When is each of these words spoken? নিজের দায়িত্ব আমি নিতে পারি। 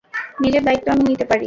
নিজের 0.39 0.63
দায়িত্ব 0.63 0.87
আমি 0.93 1.03
নিতে 1.03 1.25
পারি। 1.25 1.39